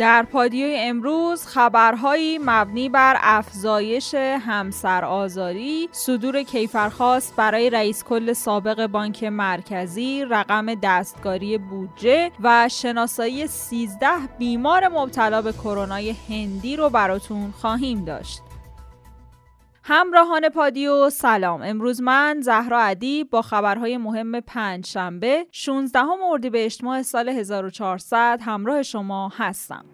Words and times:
در 0.00 0.22
پادیوی 0.22 0.76
امروز 0.78 1.46
خبرهایی 1.46 2.38
مبنی 2.44 2.88
بر 2.88 3.16
افزایش 3.20 4.14
همسر 4.14 5.04
آزاری، 5.04 5.88
صدور 5.92 6.42
کیفرخواست 6.42 7.36
برای 7.36 7.70
رئیس 7.70 8.04
کل 8.04 8.32
سابق 8.32 8.86
بانک 8.86 9.24
مرکزی، 9.24 10.24
رقم 10.24 10.74
دستگاری 10.74 11.58
بودجه 11.58 12.30
و 12.42 12.68
شناسایی 12.68 13.46
13 13.46 14.08
بیمار 14.38 14.88
مبتلا 14.88 15.42
به 15.42 15.52
کرونا 15.52 16.00
هندی 16.28 16.76
رو 16.76 16.90
براتون 16.90 17.50
خواهیم 17.50 18.04
داشت. 18.04 18.42
همراهان 19.92 20.48
پادیو 20.48 21.10
سلام 21.10 21.62
امروز 21.62 22.02
من 22.02 22.40
زهرا 22.40 22.80
عدی 22.80 23.24
با 23.24 23.42
خبرهای 23.42 23.96
مهم 23.96 24.40
پنج 24.40 24.86
شنبه 24.86 25.46
16 25.52 26.00
اردیبهشت 26.30 26.84
ماه 26.84 27.02
سال 27.02 27.28
1400 27.28 28.40
همراه 28.42 28.82
شما 28.82 29.32
هستم 29.36 29.84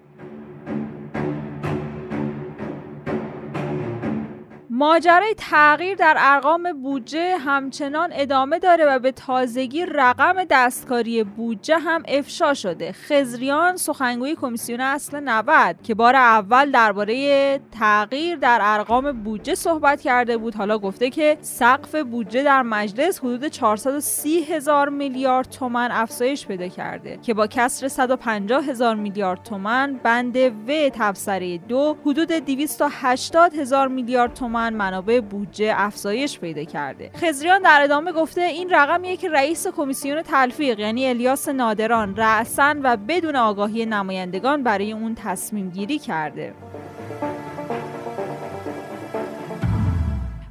ماجرای 4.78 5.34
تغییر 5.36 5.94
در 5.94 6.16
ارقام 6.18 6.72
بودجه 6.82 7.36
همچنان 7.38 8.10
ادامه 8.12 8.58
داره 8.58 8.86
و 8.86 8.98
به 8.98 9.12
تازگی 9.12 9.86
رقم 9.86 10.44
دستکاری 10.50 11.24
بودجه 11.24 11.78
هم 11.78 12.02
افشا 12.08 12.54
شده. 12.54 12.92
خزریان 12.92 13.76
سخنگوی 13.76 14.34
کمیسیون 14.34 14.80
اصل 14.80 15.20
90 15.20 15.76
که 15.82 15.94
بار 15.94 16.16
اول 16.16 16.70
درباره 16.70 17.60
تغییر 17.78 18.36
در 18.36 18.58
ارقام 18.62 19.12
بودجه 19.12 19.54
صحبت 19.54 20.00
کرده 20.00 20.36
بود 20.36 20.54
حالا 20.54 20.78
گفته 20.78 21.10
که 21.10 21.38
سقف 21.40 21.94
بودجه 21.94 22.42
در 22.42 22.62
مجلس 22.62 23.18
حدود 23.18 23.46
430 23.46 24.42
هزار 24.44 24.88
میلیارد 24.88 25.50
تومن 25.50 25.88
افزایش 25.92 26.46
پیدا 26.46 26.68
کرده 26.68 27.18
که 27.22 27.34
با 27.34 27.46
کسر 27.46 27.88
150 27.88 28.64
هزار 28.64 28.94
میلیارد 28.94 29.42
تومن 29.42 30.00
بند 30.02 30.36
و 30.36 30.90
تبصره 30.92 31.58
دو 31.58 31.96
حدود 32.06 32.32
280 32.32 33.54
هزار 33.54 33.88
میلیارد 33.88 34.34
تومن 34.34 34.65
منابع 34.74 35.20
بودجه 35.20 35.74
افزایش 35.76 36.38
پیدا 36.38 36.64
کرده. 36.64 37.10
خزریان 37.16 37.62
در 37.62 37.80
ادامه 37.82 38.12
گفته 38.12 38.40
این 38.40 38.70
رقمیه 38.70 39.16
که 39.16 39.28
رئیس 39.28 39.66
کمیسیون 39.66 40.22
تلفیق 40.22 40.80
یعنی 40.80 41.06
الیاس 41.06 41.48
نادران 41.48 42.16
رأسا 42.16 42.74
و 42.82 42.96
بدون 42.96 43.36
آگاهی 43.36 43.86
نمایندگان 43.86 44.62
برای 44.62 44.92
اون 44.92 45.14
تصمیم 45.14 45.70
گیری 45.70 45.98
کرده. 45.98 46.54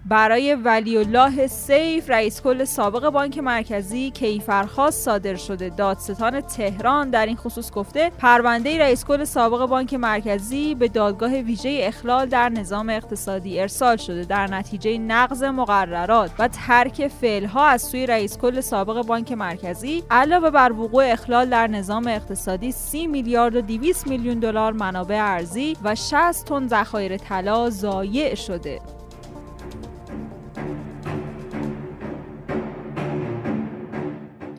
برای 0.07 0.55
ولی 0.55 0.97
الله 0.97 1.47
سیف 1.47 2.09
رئیس 2.09 2.41
کل 2.41 2.63
سابق 2.63 3.09
بانک 3.09 3.37
مرکزی 3.37 4.11
کیفرخواست 4.11 5.03
صادر 5.05 5.35
شده. 5.35 5.69
دادستان 5.69 6.41
تهران 6.41 7.09
در 7.09 7.25
این 7.25 7.35
خصوص 7.35 7.71
گفته 7.71 8.11
پرونده 8.17 8.79
رئیس 8.79 9.05
کل 9.05 9.23
سابق 9.23 9.65
بانک 9.65 9.93
مرکزی 9.93 10.75
به 10.75 10.87
دادگاه 10.87 11.31
ویژه 11.31 11.79
اخلال 11.81 12.25
در 12.25 12.49
نظام 12.49 12.89
اقتصادی 12.89 13.59
ارسال 13.59 13.97
شده. 13.97 14.23
در 14.23 14.47
نتیجه 14.47 14.97
نقض 14.97 15.43
مقررات 15.43 16.31
و 16.39 16.47
ترک 16.47 17.07
فعلها 17.07 17.65
از 17.65 17.81
سوی 17.81 18.05
رئیس 18.05 18.37
کل 18.37 18.61
سابق 18.61 19.05
بانک 19.05 19.31
مرکزی 19.31 20.03
علاوه 20.11 20.49
بر 20.49 20.71
وقوع 20.71 21.11
اخلال 21.11 21.49
در 21.49 21.67
نظام 21.67 22.07
اقتصادی 22.07 22.71
30 22.71 23.07
میلیارد 23.07 23.55
و 23.55 23.61
200 23.61 24.07
میلیون 24.07 24.39
دلار 24.39 24.73
منابع 24.73 25.19
ارزی 25.21 25.77
و 25.83 25.95
60 25.95 26.45
تن 26.45 26.67
ذخایر 26.67 27.17
طلا 27.17 27.69
ضایع 27.69 28.35
شده. 28.35 28.79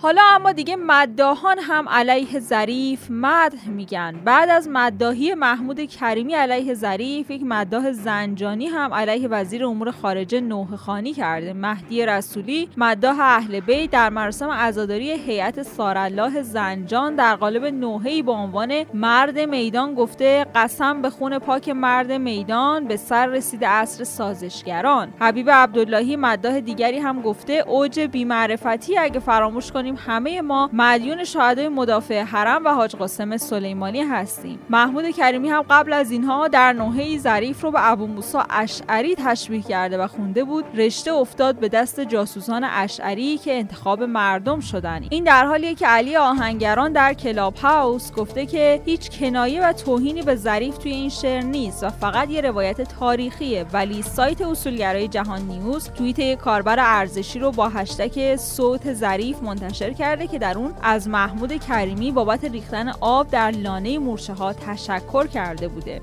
حالا 0.07 0.23
اما 0.35 0.53
دیگه 0.53 0.77
مداهان 0.77 1.59
هم 1.59 1.89
علیه 1.89 2.41
ظریف 2.41 3.07
مدح 3.11 3.69
میگن. 3.69 4.21
بعد 4.25 4.51
از 4.51 4.69
مداهی 4.73 5.35
محمود 5.35 5.81
کریمی 5.81 6.35
علیه 6.35 6.75
ظریف 6.75 7.31
یک 7.31 7.43
مداح 7.45 7.93
زنجانی 7.93 8.67
هم 8.67 8.95
علیه 8.95 9.29
وزیر 9.29 9.65
امور 9.67 9.91
خارجه 9.91 10.41
نوه 10.41 10.77
خانی 10.77 11.13
کرده. 11.13 11.53
مهدی 11.53 12.07
رسولی 12.07 12.69
مداح 12.77 13.21
اهل 13.21 13.61
بیت 13.61 13.91
در 13.91 14.11
مراسم 14.11 14.51
عزاداری 14.51 15.11
هیئت 15.11 15.63
سارالله 15.63 16.43
زنجان 16.43 17.15
در 17.15 17.37
قالب 17.37 17.65
نوحه‌ای 17.65 18.23
با 18.23 18.33
عنوان 18.33 18.85
مرد 18.95 19.39
میدان 19.39 19.95
گفته 19.95 20.47
قسم 20.55 21.03
به 21.03 21.11
خون 21.11 21.39
پاک 21.39 21.69
مرد 21.69 22.13
میدان 22.13 22.85
به 22.85 22.97
سر 22.97 23.27
رسید 23.27 23.65
عصر 23.65 24.05
سازشگران. 24.05 25.13
حبیب 25.21 25.51
عبداللهی 25.51 26.17
مداح 26.17 26.61
دیگری 26.61 26.99
هم 26.99 27.23
گفته 27.23 27.53
اوج 27.53 28.01
بیمعرفتی 28.01 28.99
اگه 28.99 29.21
فراموش 29.21 29.73
کنیم 29.73 29.96
همه 29.97 30.41
ما 30.41 30.71
مدیون 30.73 31.25
شهدای 31.25 31.69
مدافع 31.69 32.23
حرم 32.23 32.65
و 32.65 32.69
حاج 32.69 32.97
قاسم 32.97 33.37
سلیمانی 33.37 34.03
هستیم. 34.03 34.59
محمود 34.71 35.11
کریمی 35.11 35.49
هم 35.49 35.63
قبل 35.71 35.93
از 35.93 36.11
اینها 36.11 36.49
در 36.49 36.73
نوحه 36.73 37.19
ظریف 37.19 37.61
رو 37.61 37.71
به 37.71 37.91
ابو 37.91 38.07
موسی 38.07 38.39
اشعری 38.51 39.15
تشبیه 39.15 39.63
کرده 39.63 39.99
و 39.99 40.07
خونده 40.07 40.45
بود. 40.45 40.65
رشته 40.75 41.13
افتاد 41.13 41.59
به 41.59 41.69
دست 41.69 42.01
جاسوسان 42.01 42.65
اشعری 42.65 43.39
که 43.39 43.55
انتخاب 43.55 44.03
مردم 44.03 44.61
شدن. 44.61 45.07
این 45.11 45.25
در 45.25 45.45
حالیه 45.47 45.75
که 45.75 45.87
علی 45.87 46.17
آهنگران 46.17 46.93
در 46.93 47.15
کلاب 47.15 47.55
هاوس 47.57 48.13
گفته 48.13 48.47
که 48.47 48.83
هیچ 48.85 49.21
کنایه 49.21 49.69
و 49.69 49.73
توهینی 49.73 50.23
به 50.23 50.37
ظریف 50.37 50.79
توی 50.79 50.93
این 50.93 51.09
شعر 51.09 51.43
نیست 51.43 51.85
و 51.85 51.91
فقط 51.91 52.31
یه 52.31 52.41
روایت 52.41 52.81
تاریخیه. 52.81 53.67
ولی 53.73 54.03
سایت 54.03 54.43
اصولگرای 54.43 55.09
جهان 55.09 55.43
نیوز 55.43 55.91
توییت 55.91 56.39
کاربر 56.39 56.77
ارزشی 56.79 57.39
رو 57.39 57.51
با 57.51 57.69
هشتگ 57.69 58.37
صوت 58.37 58.93
ظریف 58.93 59.43
منتشر 59.43 59.86
کرده 59.93 60.27
که 60.27 60.39
در 60.39 60.59
اون 60.59 60.75
از 60.83 61.09
محمود 61.09 61.53
کریمی 61.53 62.13
بابت 62.13 62.45
ریختن 62.45 62.89
آب 63.01 63.31
در 63.31 63.51
لانه 63.51 63.99
مورچه 63.99 64.33
ها 64.33 64.53
تشکر 64.53 65.27
کرده 65.27 65.69
بوده. 65.69 66.01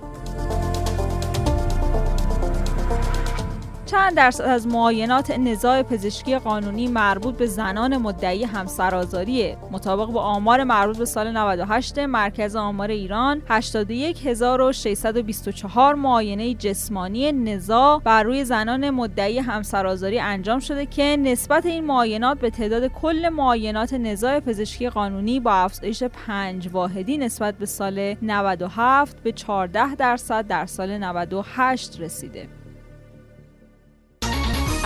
چند 3.93 4.15
درصد 4.15 4.43
از 4.43 4.67
معاینات 4.67 5.31
نزاع 5.31 5.83
پزشکی 5.83 6.37
قانونی 6.37 6.87
مربوط 6.87 7.37
به 7.37 7.45
زنان 7.45 7.97
مدعی 7.97 8.43
همسرآزاریه 8.43 9.57
مطابق 9.71 10.05
با 10.05 10.21
آمار 10.21 10.63
مربوط 10.63 10.97
به 10.97 11.05
سال 11.05 11.31
98 11.31 11.99
مرکز 11.99 12.55
آمار 12.55 12.91
ایران 12.91 13.41
81624 13.47 15.95
معاینه 15.95 16.53
جسمانی 16.53 17.31
نزاع 17.31 18.01
بر 18.03 18.23
روی 18.23 18.45
زنان 18.45 18.89
مدعی 18.89 19.39
همسرآزاری 19.39 20.19
انجام 20.19 20.59
شده 20.59 20.85
که 20.85 21.17
نسبت 21.19 21.65
این 21.65 21.85
معاینات 21.85 22.39
به 22.39 22.49
تعداد 22.49 22.87
کل 22.87 23.29
معاینات 23.29 23.93
نزاع 23.93 24.39
پزشکی 24.39 24.89
قانونی 24.89 25.39
با 25.39 25.53
افزایش 25.53 26.03
5 26.03 26.69
واحدی 26.71 27.17
نسبت 27.17 27.57
به 27.57 27.65
سال 27.65 28.15
97 28.21 29.23
به 29.23 29.31
14 29.31 29.95
درصد 29.95 30.47
در 30.47 30.65
سال 30.65 30.97
98 30.97 31.99
رسیده. 31.99 32.62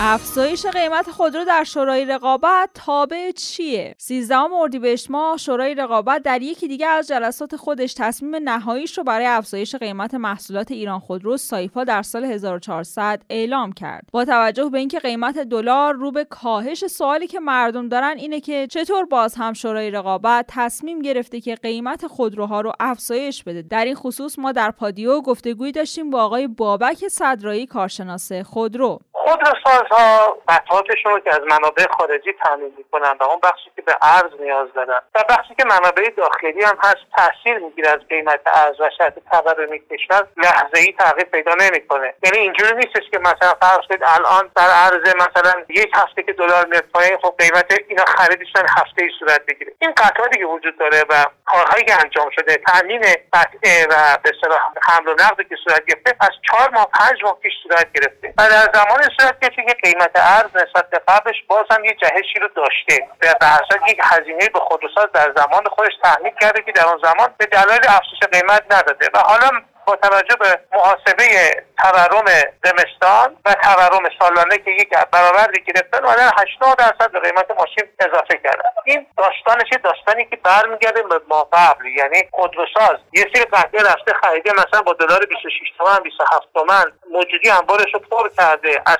افزایش 0.00 0.66
قیمت 0.66 1.10
خودرو 1.10 1.44
در 1.44 1.64
شورای 1.64 2.04
رقابت 2.04 2.70
تابع 2.74 3.30
چیه؟ 3.30 3.94
13 3.98 4.36
اردیبهشت 4.38 5.10
ماه 5.10 5.36
شورای 5.36 5.74
رقابت 5.74 6.22
در 6.22 6.42
یکی 6.42 6.68
دیگه 6.68 6.86
از 6.86 7.08
جلسات 7.08 7.56
خودش 7.56 7.94
تصمیم 7.94 8.36
نهاییش 8.36 8.98
رو 8.98 9.04
برای 9.04 9.26
افزایش 9.26 9.74
قیمت 9.74 10.14
محصولات 10.14 10.70
ایران 10.70 10.98
خودرو 10.98 11.36
سایپا 11.36 11.84
در 11.84 12.02
سال 12.02 12.24
1400 12.24 13.22
اعلام 13.30 13.72
کرد. 13.72 14.04
با 14.12 14.24
توجه 14.24 14.68
به 14.68 14.78
اینکه 14.78 14.98
قیمت 14.98 15.38
دلار 15.38 15.94
رو 15.94 16.10
به 16.10 16.24
کاهش 16.24 16.86
سوالی 16.86 17.26
که 17.26 17.40
مردم 17.40 17.88
دارن 17.88 18.14
اینه 18.18 18.40
که 18.40 18.66
چطور 18.66 19.04
باز 19.04 19.34
هم 19.34 19.52
شورای 19.52 19.90
رقابت 19.90 20.44
تصمیم 20.48 21.02
گرفته 21.02 21.40
که 21.40 21.54
قیمت 21.54 22.06
خودروها 22.06 22.60
رو 22.60 22.72
افزایش 22.80 23.44
بده. 23.44 23.62
در 23.62 23.84
این 23.84 23.94
خصوص 23.94 24.38
ما 24.38 24.52
در 24.52 24.70
پادیو 24.70 25.20
گفتگویی 25.20 25.72
داشتیم 25.72 26.10
با 26.10 26.22
آقای 26.22 26.46
بابک 26.46 27.08
صدرایی 27.08 27.66
کارشناس 27.66 28.32
خودرو. 28.32 28.98
خودروسازها 29.88 30.38
قطعاتشون 30.48 31.12
رو 31.12 31.20
که 31.20 31.34
از 31.34 31.40
منابع 31.40 31.86
خارجی 31.98 32.32
تامین 32.44 32.74
می‌کنن 32.78 33.16
و 33.20 33.22
اون 33.22 33.40
بخشی 33.42 33.70
که 33.76 33.82
به 33.82 33.96
ارز 34.02 34.40
نیاز 34.40 34.68
دارن 34.74 35.00
و 35.14 35.24
بخشی 35.28 35.54
که 35.54 35.64
منابع 35.64 36.10
داخلی 36.16 36.64
هم 36.64 36.78
هست 36.82 36.96
تاثیر 37.16 37.58
می‌گیره 37.58 37.88
از 37.88 38.00
قیمت 38.08 38.40
ارز 38.46 38.80
و 38.80 38.90
شرط 38.98 39.14
تورم 39.30 39.78
کشور 39.90 40.26
لحظه 40.36 40.78
ای 40.78 40.92
تغییر 40.92 41.26
پیدا 41.26 41.52
نمی‌کنه. 41.60 42.14
یعنی 42.24 42.38
اینجوری 42.38 42.74
نیستش 42.74 43.10
که 43.10 43.18
مثلا 43.18 43.54
فرض 43.60 43.86
کنید 43.88 44.02
الان 44.04 44.50
در 44.56 44.70
ارز 44.70 45.14
مثلا 45.14 45.52
یک 45.68 45.90
هفته 45.94 46.22
که 46.22 46.32
دلار 46.32 46.66
میاد 46.66 46.84
پایین 46.94 47.18
خب 47.22 47.34
قیمت 47.38 47.78
اینا 47.88 48.04
خریدش 48.04 48.52
هفته 48.56 49.02
ای 49.02 49.10
صورت 49.18 49.46
بگیره. 49.46 49.72
این 49.78 49.92
قطعاتی 49.92 50.38
که 50.38 50.44
وجود 50.44 50.78
داره 50.78 51.04
و 51.08 51.24
کارهایی 51.52 51.84
که 51.84 51.94
انجام 52.04 52.30
شده 52.30 52.56
تامین 52.56 53.02
قطعه 53.32 53.86
و 53.90 54.18
به 54.22 54.30
اصطلاح 54.34 54.58
حمل 54.82 55.08
و 55.08 55.12
نقدی 55.12 55.44
که 55.44 55.56
صورت 55.64 55.84
گرفته 55.86 56.16
از 56.20 56.30
چهار 56.50 56.70
ماه 56.70 56.88
پنج 56.94 57.24
ماه 57.24 57.38
پیش 57.42 57.52
صورت 57.62 57.92
گرفته. 57.92 58.34
و 58.38 58.48
در 58.48 58.68
زمان 58.74 59.02
صورت 59.20 59.40
گرفته 59.40 59.62
که 59.68 59.76
قیمت 59.82 60.10
ارز 60.14 60.50
نسبت 60.54 60.90
به 60.90 61.00
قبلش 61.08 61.36
باز 61.48 61.66
هم 61.70 61.84
یه 61.84 61.94
جهشی 61.94 62.38
رو 62.42 62.48
داشته. 62.48 63.08
و 63.22 63.34
به 63.40 63.90
یک 63.90 64.00
هزینه 64.02 64.48
به 64.54 64.60
خودروساز 64.60 65.06
در 65.14 65.32
زمان 65.36 65.64
خودش 65.70 65.92
تحمیل 66.02 66.32
کرده 66.40 66.62
که 66.62 66.72
در 66.72 66.86
اون 66.86 67.00
زمان 67.02 67.34
به 67.38 67.46
دلایل 67.46 67.80
افزایش 67.88 68.22
قیمت 68.32 68.62
نداده. 68.70 69.08
و 69.14 69.18
حالا 69.18 69.50
با 69.88 69.96
توجه 69.96 70.36
به 70.36 70.60
محاسبه 70.72 71.24
تورم 71.82 72.24
زمستان 72.64 73.36
و 73.44 73.54
تورم 73.54 74.08
سالانه 74.18 74.58
که 74.58 74.70
یک 74.70 74.88
برآورد 75.12 75.58
گرفتن 75.58 76.04
اومدن 76.04 76.30
80 76.38 76.78
درصد 76.78 77.12
به 77.12 77.20
قیمت 77.20 77.50
ماشین 77.50 77.84
اضافه 77.98 78.40
کردن 78.44 78.70
این 78.84 79.06
داستانش 79.18 79.68
داستانی 79.84 80.24
که 80.24 80.36
برمیگرده 80.36 81.02
به 81.02 81.20
ما 81.28 81.48
قبل؟ 81.52 81.86
یعنی 81.86 82.22
خودروساز. 82.30 82.98
یه 83.12 83.26
سری 83.34 83.44
قطعه 83.44 83.82
رفته 83.82 84.12
خریده 84.22 84.52
مثلا 84.52 84.82
با 84.82 84.92
دلار 84.92 85.26
26 85.26 85.52
تومن 85.78 85.98
27 85.98 86.46
تومن. 86.54 86.84
موجودی 87.10 87.50
انبارش 87.50 87.94
رو 87.94 88.00
پر 88.00 88.28
کرده. 88.38 88.82
از 88.86 88.98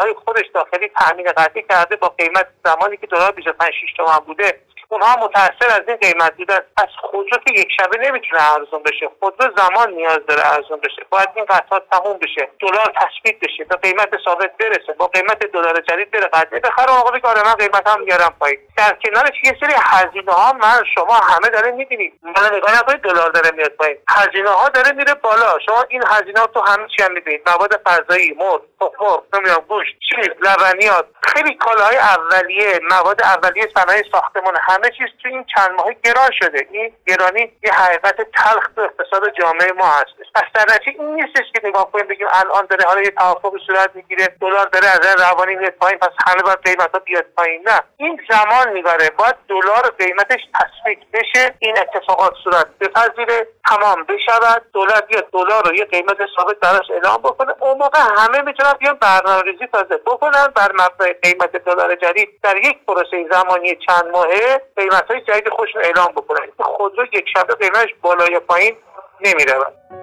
های 0.00 0.14
خودش 0.24 0.44
داخلی 0.54 0.90
تامین 0.98 1.32
قطعی 1.32 1.62
کرده 1.70 1.96
با 1.96 2.08
قیمت 2.08 2.46
زمانی 2.64 2.96
که 2.96 3.06
دلار 3.06 3.32
25 3.32 3.70
6 3.70 3.92
تومن 3.96 4.18
بوده. 4.18 4.60
اونها 4.92 5.16
متاثر 5.16 5.68
از 5.80 5.82
این 5.88 5.96
قیمت 5.96 6.36
بودن 6.36 6.60
از 6.76 6.88
خودرو 7.00 7.38
که 7.46 7.60
یک 7.60 7.68
شبه 7.80 7.98
نمی‌تونه 7.98 8.52
ارزون 8.52 8.82
بشه. 8.82 9.10
خودرو 9.20 9.52
زمان 9.56 9.90
نیاز 9.90 10.18
داره 10.28 10.46
ارزون 10.46 10.80
بشه. 10.80 11.06
باید 11.10 11.28
این 11.34 11.44
قطعات 11.44 11.82
تموم 11.90 12.18
بشه. 12.18 12.48
دلار 12.60 12.92
تثبیت 13.00 13.40
بشه. 13.40 13.64
به 13.64 13.76
قیمت 13.76 14.08
ثابت 14.24 14.56
برسه. 14.56 14.92
با 14.98 15.06
قیمت 15.06 15.38
دلار 15.38 15.80
جدید 15.80 16.10
بره. 16.10 16.28
قضیه 16.32 16.60
بخره 16.60 16.90
آقا 16.90 17.10
بگه 17.10 17.28
آره 17.28 17.42
من 17.44 17.54
قیمت 17.54 17.88
هم 17.88 18.00
میارم 18.00 18.34
پایین. 18.40 18.58
در 18.76 18.96
کنارش 19.04 19.36
یه 19.44 19.56
سری 19.60 19.74
هزینه 19.76 20.32
ها 20.32 20.52
من 20.52 20.84
شما 20.94 21.14
همه 21.14 21.48
داره 21.48 21.70
می‌بینید. 21.70 22.20
من 22.22 22.56
نگاه 22.56 22.78
نکنید 22.78 23.00
دلار 23.00 23.30
داره 23.30 23.50
میاد 23.50 23.70
پایین. 23.70 23.98
هزینه 24.08 24.50
ها 24.50 24.68
داره 24.68 24.92
میره 24.92 25.14
بالا. 25.14 25.58
شما 25.66 25.84
این 25.88 26.02
هزینه 26.06 26.40
ها 26.40 26.46
تو 26.46 26.60
همه 26.60 26.86
چی 26.96 27.02
هم 27.02 27.12
می‌بینید. 27.12 27.48
مواد 27.50 27.82
غذایی 27.86 28.34
مرغ 28.34 28.62
تخم 28.80 29.22
نمی‌دونم 29.34 29.64
گوشت 29.68 29.94
چیز 30.10 30.28
لبنیات. 30.40 31.06
خیلی 31.22 31.54
کالاهای 31.54 31.96
اولیه 31.96 32.80
مواد 32.90 33.22
اولیه 33.22 33.68
صنایع 33.74 34.02
ساختمان 34.12 34.54
همه 34.82 34.90
چیز 34.90 35.06
تو 35.22 35.28
این 35.28 35.44
چند 35.54 35.70
ماه 35.70 35.92
گران 36.04 36.30
شده. 36.42 36.66
این 36.70 36.92
گرانی 37.06 37.52
یه 37.62 37.72
حقیقت 37.72 38.16
تلخ 38.16 38.68
تو 38.76 38.80
اقتصاد 38.80 39.22
جامعه 39.40 39.72
ما 39.72 39.86
هستش. 39.86 40.26
پس 40.34 40.42
در 40.54 40.78
این 40.86 41.14
نیستش 41.14 41.44
که 41.54 41.68
نگاه 41.68 41.90
کنیم 41.92 42.06
بگیم 42.06 42.26
الان 42.32 42.66
داره 42.66 42.84
حالا 42.84 43.00
یه 43.00 43.10
توافق 43.10 43.52
صورت 43.66 43.90
می‌گیره 43.94 44.26
دلار 44.40 44.66
داره 44.66 44.86
از 44.86 45.20
روانی 45.20 45.54
میاد 45.54 45.72
پایین 45.72 45.98
پس 45.98 46.10
همه 46.26 46.42
باید 46.42 46.58
قیمتا 46.64 46.98
بیاد 46.98 47.24
پایین. 47.36 47.62
نه. 47.68 47.80
این 47.96 48.20
زمان 48.30 48.72
می‌بره. 48.72 49.10
باید 49.10 49.34
دلار 49.48 49.94
قیمتش 49.98 50.40
تثبیت 50.54 50.98
بشه 51.12 51.54
این 51.58 51.78
اتفاقات 51.78 52.34
صورت 52.44 52.66
بپذیره 52.80 53.46
تمام 53.68 54.04
بشود. 54.04 54.62
دولت 54.72 55.06
بیاد 55.06 55.30
دلار 55.32 55.68
رو 55.68 55.74
یه 55.74 55.84
قیمت 55.84 56.16
ثابت 56.36 56.56
براش 56.60 56.90
اعلام 56.90 57.16
بکنه. 57.16 57.54
اون 57.60 57.78
موقع 57.78 57.98
همه 58.16 58.42
می‌تونن 58.42 58.72
بیان 58.72 58.94
برنامه‌ریزی 58.94 59.66
تازه 59.66 59.96
بکنن 59.96 60.46
بر 60.46 60.72
مبنای 60.72 61.12
قیمت 61.12 61.56
دلار 61.56 61.94
جدید. 61.94 62.28
در 62.42 62.56
یک 62.56 62.78
پروسه 62.86 63.28
زمانی 63.30 63.76
چند 63.76 64.06
ماهه 64.12 64.62
قیمت 64.76 65.10
های 65.10 65.20
جدید 65.20 65.48
خودشون 65.48 65.82
اعلام 65.84 66.12
بکنن. 66.12 66.46
خودرو 66.58 67.04
یک 67.04 67.24
شبه 67.34 67.54
قیمتش 67.54 67.94
بالای 68.02 68.38
پایین 68.38 68.76
نمی‌رود 69.20 70.01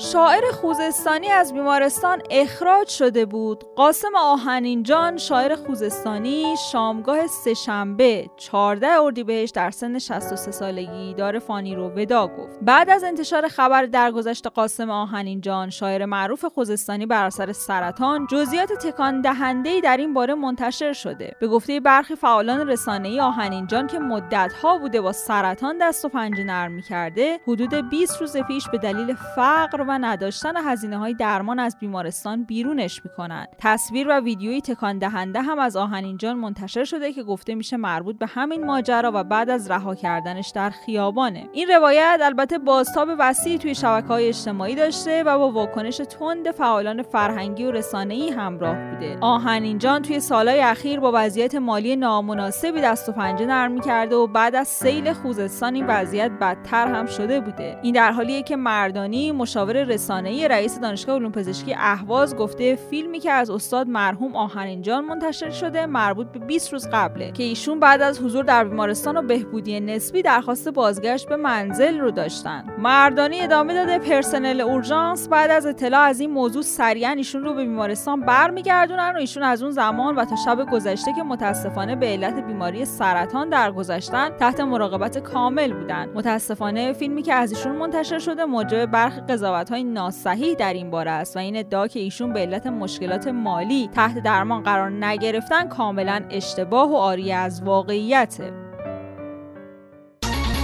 شاعر 0.00 0.42
خوزستانی 0.60 1.28
از 1.28 1.52
بیمارستان 1.52 2.22
اخراج 2.30 2.88
شده 2.88 3.26
بود. 3.26 3.64
قاسم 3.76 4.16
آهنینجان 4.16 5.16
شاعر 5.16 5.54
خوزستانی 5.54 6.54
شامگاه 6.72 7.26
سهشنبه 7.26 8.30
14 8.36 8.86
اردیبهشت 8.86 9.54
در 9.54 9.70
سن 9.70 9.98
63 9.98 10.50
سالگی 10.50 11.14
دار 11.14 11.38
فانی 11.38 11.74
رو 11.74 11.88
ودا 11.88 12.26
گفت. 12.26 12.58
بعد 12.62 12.90
از 12.90 13.04
انتشار 13.04 13.48
خبر 13.48 13.86
درگذشت 13.86 14.46
قاسم 14.46 14.90
آهنینجان 14.90 15.70
شاعر 15.70 16.04
معروف 16.04 16.44
خوزستانی 16.44 17.06
بر 17.06 17.26
اثر 17.26 17.52
سرطان 17.52 18.26
جزئیات 18.26 18.72
تکان 18.72 19.20
دهنده 19.20 19.80
در 19.80 19.96
این 19.96 20.14
باره 20.14 20.34
منتشر 20.34 20.92
شده. 20.92 21.36
به 21.40 21.48
گفته 21.48 21.80
برخی 21.80 22.14
فعالان 22.14 22.68
رسانه‌ای 22.68 23.20
آهنینجان 23.20 23.86
که 23.86 23.98
مدت‌ها 23.98 24.78
بوده 24.78 25.00
با 25.00 25.12
سرطان 25.12 25.78
دست 25.80 26.04
و 26.04 26.08
پنجه 26.08 26.44
نرم 26.44 26.80
کرده 26.80 27.40
حدود 27.48 27.90
20 27.90 28.20
روز 28.20 28.36
پیش 28.36 28.68
به 28.68 28.78
دلیل 28.78 29.14
فقر 29.36 29.87
و 29.88 29.98
نداشتن 30.00 30.56
هزینه 30.56 30.98
های 30.98 31.14
درمان 31.14 31.58
از 31.58 31.76
بیمارستان 31.80 32.44
بیرونش 32.44 33.04
می‌کنن. 33.04 33.46
تصویر 33.58 34.08
و 34.08 34.20
ویدیویی 34.20 34.60
تکان 34.60 34.98
دهنده 34.98 35.40
هم 35.40 35.58
از 35.58 35.76
آهنینجان 35.76 36.36
منتشر 36.36 36.84
شده 36.84 37.12
که 37.12 37.22
گفته 37.22 37.54
میشه 37.54 37.76
مربوط 37.76 38.18
به 38.18 38.26
همین 38.26 38.66
ماجرا 38.66 39.10
و 39.14 39.24
بعد 39.24 39.50
از 39.50 39.70
رها 39.70 39.94
کردنش 39.94 40.48
در 40.54 40.70
خیابانه. 40.70 41.48
این 41.52 41.68
روایت 41.68 42.20
البته 42.22 42.58
بازتاب 42.58 43.08
وسیعی 43.18 43.58
توی 43.58 43.74
شبکه 43.74 44.06
های 44.06 44.28
اجتماعی 44.28 44.74
داشته 44.74 45.22
و 45.22 45.38
با 45.38 45.50
واکنش 45.50 45.96
تند 45.96 46.50
فعالان 46.50 47.02
فرهنگی 47.02 47.64
و 47.64 47.70
رسانه‌ای 47.70 48.30
همراه 48.30 48.76
بوده. 48.90 49.18
آهنینجان 49.20 50.02
توی 50.02 50.20
سالهای 50.20 50.60
اخیر 50.60 51.00
با 51.00 51.12
وضعیت 51.14 51.54
مالی 51.54 51.96
نامناسبی 51.96 52.80
دست 52.80 53.08
و 53.08 53.12
پنجه 53.12 53.46
نرم 53.46 53.80
کرده 53.80 54.16
و 54.16 54.26
بعد 54.26 54.54
از 54.54 54.68
سیل 54.68 55.12
خوزستان 55.12 55.74
این 55.74 55.86
وضعیت 55.86 56.30
بدتر 56.30 56.86
هم 56.86 57.06
شده 57.06 57.40
بوده. 57.40 57.78
این 57.82 57.94
در 57.94 58.12
حالیه 58.12 58.42
که 58.42 58.56
مردانی 58.56 59.32
مشاور 59.32 59.77
رسانه‌ای 59.84 60.48
رئیس 60.48 60.80
دانشگاه 60.80 61.16
علوم 61.16 61.32
پزشکی 61.32 61.74
اهواز 61.74 62.36
گفته 62.36 62.76
فیلمی 62.90 63.18
که 63.18 63.30
از 63.30 63.50
استاد 63.50 63.88
مرحوم 63.88 64.36
آهنینجان 64.36 65.04
منتشر 65.04 65.50
شده 65.50 65.86
مربوط 65.86 66.26
به 66.26 66.38
20 66.38 66.72
روز 66.72 66.88
قبله 66.92 67.32
که 67.32 67.42
ایشون 67.42 67.80
بعد 67.80 68.02
از 68.02 68.20
حضور 68.20 68.44
در 68.44 68.64
بیمارستان 68.64 69.16
و 69.16 69.22
بهبودی 69.22 69.80
نسبی 69.80 70.22
درخواست 70.22 70.68
بازگشت 70.68 71.28
به 71.28 71.36
منزل 71.36 72.00
رو 72.00 72.10
داشتن. 72.10 72.64
مردانی 72.78 73.40
ادامه 73.40 73.74
داده 73.74 73.98
پرسنل 73.98 74.60
اورژانس 74.60 75.28
بعد 75.28 75.50
از 75.50 75.66
اطلاع 75.66 76.00
از 76.00 76.20
این 76.20 76.30
موضوع 76.30 76.62
سریعا 76.62 77.10
ایشون 77.10 77.44
رو 77.44 77.54
به 77.54 77.64
بیمارستان 77.64 78.20
برمیگردونن 78.20 79.12
و 79.14 79.16
ایشون 79.16 79.42
از 79.42 79.62
اون 79.62 79.70
زمان 79.70 80.16
و 80.16 80.24
تا 80.24 80.36
شب 80.36 80.70
گذشته 80.70 81.12
که 81.12 81.22
متاسفانه 81.22 81.96
به 81.96 82.06
علت 82.06 82.46
بیماری 82.46 82.84
سرطان 82.84 83.48
درگذشتن 83.48 84.30
تحت 84.30 84.60
مراقبت 84.60 85.18
کامل 85.18 85.72
بودن. 85.72 86.08
متاسفانه 86.14 86.92
فیلمی 86.92 87.22
که 87.22 87.34
از 87.34 87.52
ایشون 87.52 87.76
منتشر 87.76 88.18
شده 88.18 88.44
موجب 88.44 88.86
برخی 88.86 89.20
قضاوت 89.20 89.67
های 89.68 89.84
ناصحیح 89.84 90.54
در 90.54 90.72
این 90.72 90.90
باره 90.90 91.10
است 91.10 91.36
و 91.36 91.38
این 91.38 91.56
ادعا 91.56 91.86
که 91.86 92.00
ایشون 92.00 92.32
به 92.32 92.40
علت 92.40 92.66
مشکلات 92.66 93.28
مالی 93.28 93.90
تحت 93.94 94.22
درمان 94.22 94.62
قرار 94.62 94.90
نگرفتن 94.90 95.68
کاملا 95.68 96.24
اشتباه 96.30 96.90
و 96.90 96.94
آری 96.94 97.32
از 97.32 97.62
واقعیته. 97.62 98.68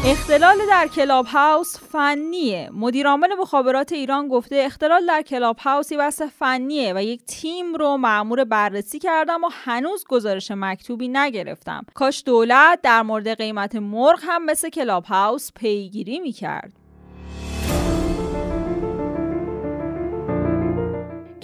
اختلال 0.07 0.57
در 0.71 0.87
کلاب 0.87 1.27
هاوس 1.27 1.79
فنیه. 1.79 2.71
مدیرعامل 2.73 3.35
مخابرات 3.41 3.93
ایران 3.93 4.29
گفته 4.29 4.57
اختلال 4.57 5.07
در 5.07 5.23
کلاب 5.23 5.59
هاوس 5.59 5.93
یه 5.93 6.11
فنیه 6.11 6.93
و 6.97 7.03
یک 7.03 7.25
تیم 7.27 7.75
رو 7.75 7.97
مأمور 7.97 8.45
بررسی 8.45 8.99
کردم 8.99 9.45
و 9.45 9.49
هنوز 9.53 10.05
گزارش 10.09 10.51
مکتوبی 10.51 11.09
نگرفتم. 11.09 11.87
کاش 11.95 12.23
دولت 12.27 12.79
در 12.83 13.03
مورد 13.03 13.29
قیمت 13.29 13.77
مرغ 13.77 14.19
هم 14.23 14.45
مثل 14.45 14.69
کلاب 14.69 15.05
هاوس 15.05 15.53
پیگیری 15.53 16.21
می‌کرد. 16.21 16.84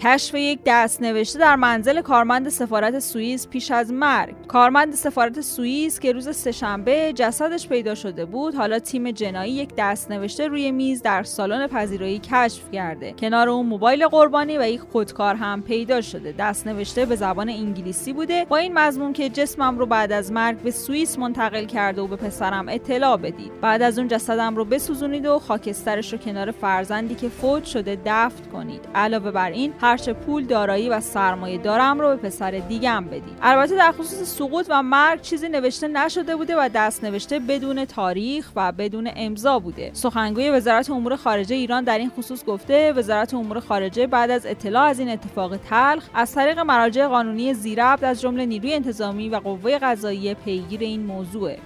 کشف 0.02 0.34
یک 0.34 0.60
دست 0.66 1.02
نوشته 1.02 1.38
در 1.38 1.56
منزل 1.56 2.00
کارمند 2.00 2.48
سفارت 2.48 2.98
سوئیس 2.98 3.48
پیش 3.48 3.70
از 3.70 3.92
مرگ. 3.92 4.34
کارمند 4.48 4.94
سفارت 4.94 5.40
سوئیس 5.40 6.00
که 6.00 6.12
روز 6.12 6.36
سهشنبه 6.36 7.12
جسدش 7.12 7.68
پیدا 7.68 7.94
شده 7.94 8.24
بود 8.24 8.54
حالا 8.54 8.78
تیم 8.78 9.10
جنایی 9.10 9.52
یک 9.52 9.68
دست 9.78 10.10
نوشته 10.10 10.48
روی 10.48 10.70
میز 10.70 11.02
در 11.02 11.22
سالن 11.22 11.66
پذیرایی 11.66 12.18
کشف 12.18 12.70
کرده. 12.70 13.12
کنار 13.12 13.48
اون 13.48 13.66
موبایل 13.66 14.06
قربانی 14.06 14.58
و 14.58 14.68
یک 14.68 14.80
خودکار 14.80 15.34
هم 15.34 15.62
پیدا 15.62 16.00
شده. 16.00 16.34
دست 16.38 16.66
نوشته 16.66 17.06
به 17.06 17.16
زبان 17.16 17.48
انگلیسی 17.48 18.12
بوده. 18.12 18.44
با 18.44 18.56
این 18.56 18.78
مضمون 18.78 19.12
که 19.12 19.28
جسمم 19.28 19.78
رو 19.78 19.86
بعد 19.86 20.12
از 20.12 20.32
مرگ 20.32 20.58
به 20.58 20.70
سوئیس 20.70 21.18
منتقل 21.18 21.64
کرده 21.64 22.02
و 22.02 22.06
به 22.06 22.16
پسرم 22.16 22.68
اطلاع 22.68 23.16
بدید. 23.16 23.60
بعد 23.60 23.82
از 23.82 23.98
اون 23.98 24.08
جسدم 24.08 24.56
رو 24.56 24.64
بسوزونید 24.64 25.26
و 25.26 25.38
خاکسترش 25.38 26.12
رو 26.12 26.18
کنار 26.18 26.50
فرزندی 26.50 27.14
که 27.14 27.28
فوت 27.28 27.64
شده 27.64 27.98
دفن 28.06 28.44
کنید. 28.52 28.88
علاوه 28.94 29.30
بر 29.30 29.50
این 29.50 29.72
هرچه 29.90 30.12
پول 30.12 30.44
دارایی 30.44 30.88
و 30.88 31.00
سرمایه 31.00 31.58
دارم 31.58 32.00
رو 32.00 32.08
به 32.08 32.16
پسر 32.16 32.50
دیگم 32.50 33.04
بدید 33.04 33.38
البته 33.42 33.76
در 33.76 33.92
خصوص 33.92 34.36
سقوط 34.36 34.66
و 34.68 34.82
مرگ 34.82 35.20
چیزی 35.20 35.48
نوشته 35.48 35.88
نشده 35.88 36.36
بوده 36.36 36.56
و 36.56 36.70
دست 36.74 37.04
نوشته 37.04 37.38
بدون 37.38 37.84
تاریخ 37.84 38.50
و 38.56 38.72
بدون 38.72 39.10
امضا 39.16 39.58
بوده. 39.58 39.90
سخنگوی 39.92 40.50
وزارت 40.50 40.90
امور 40.90 41.16
خارجه 41.16 41.56
ایران 41.56 41.84
در 41.84 41.98
این 41.98 42.10
خصوص 42.10 42.44
گفته 42.44 42.92
وزارت 42.92 43.34
امور 43.34 43.60
خارجه 43.60 44.06
بعد 44.06 44.30
از 44.30 44.46
اطلاع 44.46 44.84
از 44.84 44.98
این 44.98 45.08
اتفاق 45.08 45.56
تلخ 45.56 46.08
از 46.14 46.34
طریق 46.34 46.58
مراجع 46.58 47.06
قانونی 47.06 47.54
زیربط 47.54 48.04
از 48.04 48.20
جمله 48.20 48.46
نیروی 48.46 48.74
انتظامی 48.74 49.28
و 49.28 49.36
قوه 49.36 49.78
قضاییه 49.78 50.34
پیگیر 50.34 50.80
این 50.80 51.02
موضوعه. 51.02 51.58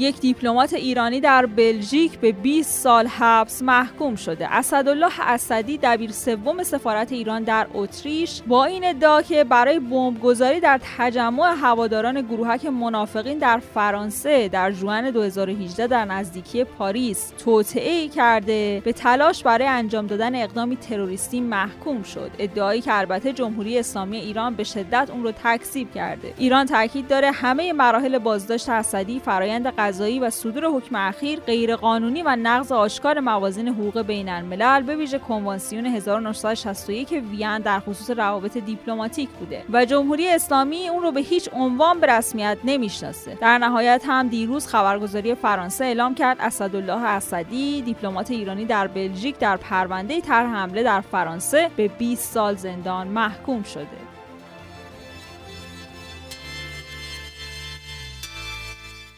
یک 0.00 0.20
دیپلمات 0.20 0.72
ایرانی 0.72 1.20
در 1.20 1.46
بلژیک 1.46 2.18
به 2.18 2.32
20 2.32 2.82
سال 2.82 3.06
حبس 3.06 3.62
محکوم 3.62 4.16
شده. 4.16 4.54
اسدالله 4.54 5.20
اسدی 5.20 5.78
دبیر 5.82 6.10
سوم 6.12 6.62
سفارت 6.62 7.12
ایران 7.12 7.42
در 7.42 7.66
اتریش 7.74 8.42
با 8.46 8.64
این 8.64 8.84
ادعا 8.84 9.22
که 9.22 9.44
برای 9.44 9.78
بمبگذاری 9.78 10.60
در 10.60 10.80
تجمع 10.98 11.54
هواداران 11.62 12.20
گروهک 12.20 12.66
منافقین 12.66 13.38
در 13.38 13.58
فرانسه 13.74 14.48
در 14.48 14.72
ژوئن 14.72 15.10
2018 15.10 15.86
در 15.86 16.04
نزدیکی 16.04 16.64
پاریس 16.64 17.32
توطئه 17.44 18.08
کرده 18.08 18.82
به 18.84 18.92
تلاش 18.92 19.42
برای 19.42 19.66
انجام 19.66 20.06
دادن 20.06 20.34
اقدامی 20.34 20.76
تروریستی 20.76 21.40
محکوم 21.40 22.02
شد. 22.02 22.30
ادعایی 22.38 22.80
که 22.80 22.98
البته 22.98 23.32
جمهوری 23.32 23.78
اسلامی 23.78 24.16
ایران 24.16 24.54
به 24.54 24.64
شدت 24.64 25.08
اون 25.12 25.22
رو 25.22 25.32
تکذیب 25.32 25.94
کرده. 25.94 26.34
ایران 26.38 26.66
تاکید 26.66 27.08
داره 27.08 27.30
همه 27.30 27.72
مراحل 27.72 28.18
بازداشت 28.18 28.68
اسدی 28.68 29.20
فرایند 29.20 29.66
قضایی 29.90 30.18
و 30.20 30.30
صدور 30.30 30.64
حکم 30.64 30.96
اخیر 30.96 31.40
غیرقانونی 31.40 32.22
و 32.22 32.36
نقض 32.36 32.72
آشکار 32.72 33.20
موازین 33.20 33.68
حقوق 33.68 34.02
بین 34.02 34.28
الملل 34.28 34.82
به 34.82 34.96
ویژه 34.96 35.18
کنوانسیون 35.18 35.86
1961 35.86 37.12
وین 37.12 37.58
در 37.58 37.80
خصوص 37.80 38.10
روابط 38.10 38.58
دیپلماتیک 38.58 39.28
بوده 39.28 39.64
و 39.72 39.84
جمهوری 39.84 40.28
اسلامی 40.28 40.88
اون 40.88 41.02
رو 41.02 41.12
به 41.12 41.20
هیچ 41.20 41.48
عنوان 41.52 42.00
به 42.00 42.06
رسمیت 42.06 42.58
نمی‌شناسه. 42.64 43.34
در 43.40 43.58
نهایت 43.58 44.02
هم 44.06 44.28
دیروز 44.28 44.66
خبرگزاری 44.66 45.34
فرانسه 45.34 45.84
اعلام 45.84 46.14
کرد 46.14 46.36
اسدالله 46.40 47.04
اسدی 47.04 47.82
دیپلمات 47.82 48.30
ایرانی 48.30 48.64
در 48.64 48.86
بلژیک 48.86 49.38
در 49.38 49.56
پرونده 49.56 50.20
طرح 50.20 50.46
حمله 50.46 50.82
در 50.82 51.00
فرانسه 51.00 51.70
به 51.76 51.88
20 51.88 52.32
سال 52.32 52.56
زندان 52.56 53.08
محکوم 53.08 53.62
شده. 53.62 54.09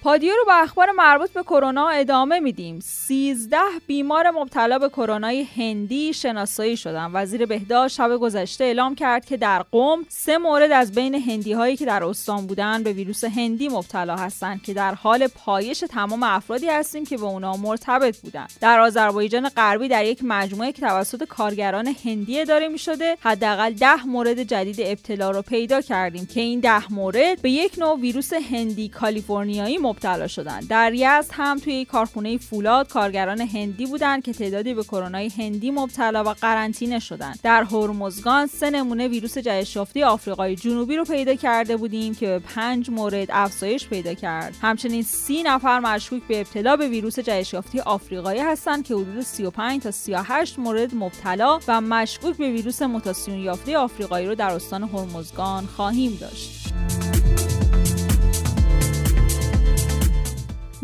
پادیو 0.02 0.32
رو 0.36 0.44
با 0.46 0.52
اخبار 0.52 0.90
مربوط 0.90 1.30
به 1.30 1.42
کرونا 1.42 1.88
ادامه 1.88 2.40
میدیم. 2.40 2.80
13 2.80 3.56
بیمار 3.86 4.30
مبتلا 4.30 4.78
به 4.78 4.88
کرونای 4.88 5.42
هندی 5.56 6.12
شناسایی 6.12 6.76
شدن. 6.76 7.10
وزیر 7.14 7.46
بهداشت 7.46 7.96
شب 7.96 8.16
گذشته 8.16 8.64
اعلام 8.64 8.94
کرد 8.94 9.24
که 9.24 9.36
در 9.36 9.62
قم 9.62 10.04
سه 10.08 10.38
مورد 10.38 10.72
از 10.72 10.92
بین 10.92 11.14
هندی 11.14 11.52
هایی 11.52 11.76
که 11.76 11.86
در 11.86 12.04
استان 12.04 12.46
بودن 12.46 12.82
به 12.82 12.92
ویروس 12.92 13.24
هندی 13.24 13.68
مبتلا 13.68 14.16
هستند 14.16 14.62
که 14.62 14.74
در 14.74 14.94
حال 14.94 15.26
پایش 15.26 15.84
تمام 15.90 16.22
افرادی 16.22 16.68
هستیم 16.68 17.04
که 17.04 17.16
به 17.16 17.24
اونا 17.24 17.56
مرتبط 17.56 18.20
بودن. 18.20 18.46
در 18.60 18.80
آذربایجان 18.80 19.48
غربی 19.48 19.88
در 19.88 20.04
یک 20.04 20.20
مجموعه 20.22 20.72
که 20.72 20.80
توسط 20.80 21.24
کارگران 21.24 21.94
هندی 22.04 22.40
اداره 22.40 22.68
می 22.68 22.78
شده 22.78 23.16
حداقل 23.20 23.72
10 23.72 24.06
مورد 24.06 24.42
جدید 24.42 24.76
ابتلا 24.80 25.30
رو 25.30 25.42
پیدا 25.42 25.80
کردیم 25.80 26.26
که 26.26 26.40
این 26.40 26.60
10 26.60 26.92
مورد 26.92 27.42
به 27.42 27.50
یک 27.50 27.78
نوع 27.78 28.00
ویروس 28.00 28.32
هندی 28.32 28.88
کالیفرنیایی 28.88 29.78
مبتلا 29.92 30.26
شدن. 30.26 30.60
در 30.60 30.92
یزد 30.94 31.30
هم 31.32 31.58
توی 31.58 31.84
کارخونه 31.84 32.38
فولاد 32.38 32.88
کارگران 32.88 33.40
هندی 33.40 33.86
بودند 33.86 34.22
که 34.22 34.32
تعدادی 34.32 34.74
به 34.74 34.82
کرونا 34.82 35.18
هندی 35.18 35.70
مبتلا 35.70 36.24
و 36.24 36.28
قرنطینه 36.28 36.98
شدند 36.98 37.38
در 37.42 37.64
هرمزگان 37.64 38.46
سه 38.46 38.70
نمونه 38.70 39.08
ویروس 39.08 39.38
جهش 39.38 39.76
یافته 39.76 40.04
آفریقای 40.04 40.56
جنوبی 40.56 40.96
رو 40.96 41.04
پیدا 41.04 41.34
کرده 41.34 41.76
بودیم 41.76 42.14
که 42.14 42.26
به 42.26 42.38
پنج 42.38 42.90
مورد 42.90 43.28
افزایش 43.30 43.88
پیدا 43.88 44.14
کرد. 44.14 44.56
همچنین 44.62 45.02
سی 45.02 45.42
نفر 45.42 45.80
مشکوک 45.80 46.22
به 46.28 46.40
ابتلا 46.40 46.76
به 46.76 46.88
ویروس 46.88 47.18
جهش 47.18 47.52
یافته 47.52 47.82
آفریقایی 47.82 48.40
هستند 48.40 48.84
که 48.84 48.94
حدود 48.94 49.22
35 49.22 49.82
تا 49.82 49.90
38 49.90 50.58
مورد 50.58 50.94
مبتلا 50.94 51.60
و 51.68 51.80
مشکوک 51.80 52.36
به 52.36 52.50
ویروس 52.50 52.82
موتاسیون 52.82 53.38
یافته 53.38 53.76
آفریقایی 53.76 54.26
رو 54.26 54.34
در 54.34 54.50
استان 54.50 54.82
هرمزگان 54.82 55.66
خواهیم 55.66 56.18
داشت. 56.20 56.72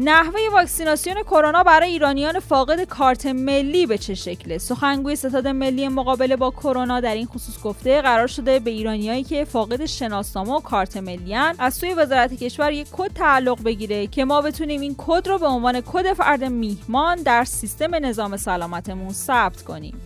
نحوه 0.00 0.40
واکسیناسیون 0.52 1.23
کرونا 1.23 1.62
برای 1.62 1.90
ایرانیان 1.90 2.40
فاقد 2.40 2.85
کارت 2.85 3.26
ملی 3.26 3.87
به 3.87 3.99
چه 3.99 4.14
شکله؟ 4.14 4.59
سخنگوی 4.59 5.17
ستاد 5.17 5.49
ملی 5.49 5.88
مقابله 5.88 6.37
با 6.37 6.50
کرونا 6.50 7.00
در 7.00 7.14
این 7.14 7.26
خصوص 7.26 7.62
گفته 7.62 8.02
قرار 8.02 8.26
شده 8.26 8.59
به 8.59 8.71
ایرانیایی 8.71 9.25
که 9.25 9.45
فاقد 9.45 9.87
شناسنامه 9.87 10.52
و 10.52 10.61
کارت 10.61 10.97
ملیان 10.97 11.55
از 11.59 11.75
سوی 11.75 11.95
وزارت 11.95 12.35
کشور 12.35 12.73
یک 12.73 12.88
کد 12.93 13.12
تعلق 13.14 13.62
بگیره 13.62 14.07
که 14.07 14.25
ما 14.25 14.43
بتونیم 14.43 14.81
این 14.81 14.95
کد 14.99 15.28
رو 15.28 15.38
به 15.38 15.47
عنوان 15.47 15.81
کد 15.81 16.12
فرد 16.12 16.45
میهمان 16.45 17.23
در 17.23 17.45
سیستم 17.45 17.95
نظام 17.95 18.37
سلامتمون 18.37 19.12
ثبت 19.12 19.62
کنیم. 19.62 20.00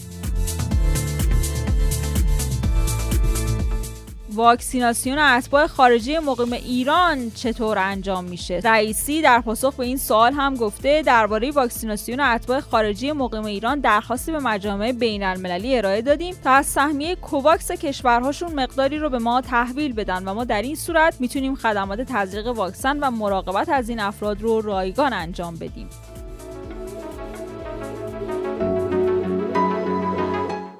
واکسیناسیون 4.34 5.18
اتباع 5.18 5.66
خارجی 5.66 6.18
مقیم 6.18 6.52
ایران 6.52 7.30
چطور 7.30 7.78
انجام 7.78 8.24
میشه؟ 8.24 8.60
رئیسی 8.64 9.22
در 9.22 9.40
پاسخ 9.40 9.74
به 9.74 9.84
این 9.84 9.96
سوال 9.96 10.32
هم 10.32 10.56
گفته 10.56 11.02
درباره 11.02 11.50
واکسیناسیون 11.50 12.20
اتباع 12.20 12.60
خارجی 12.60 13.12
مقیم 13.12 13.44
ایران 13.44 13.80
درخواستی 13.80 14.32
به 14.32 14.38
مجامع 14.38 14.92
بین 14.92 15.22
المللی 15.22 15.76
ارائه 15.76 16.02
دادیم 16.02 16.34
تا 16.44 16.50
از 16.50 16.66
سهمیه 16.66 17.16
کوواکس 17.16 17.72
کشورهاشون 17.72 18.54
مقداری 18.54 18.98
رو 18.98 19.10
به 19.10 19.18
ما 19.18 19.40
تحویل 19.40 19.92
بدن 19.92 20.28
و 20.28 20.34
ما 20.34 20.44
در 20.44 20.62
این 20.62 20.74
صورت 20.74 21.20
می‌تونیم 21.20 21.54
خدمات 21.54 22.00
تزریق 22.00 22.46
واکسن 22.46 22.98
و 22.98 23.10
مراقبت 23.10 23.68
از 23.68 23.88
این 23.88 24.00
افراد 24.00 24.42
رو 24.42 24.60
رایگان 24.60 25.12
انجام 25.12 25.56
بدیم. 25.56 25.88